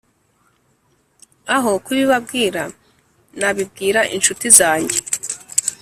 Aho 1.55 1.71
kubibabwira 1.85 2.61
nabibwira 3.39 4.01
incuti 4.15 4.47
zanjye 4.57 4.97